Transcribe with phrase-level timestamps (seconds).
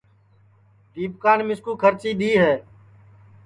[0.93, 2.53] دیپکان مِسکُو کھرچی دؔی ہے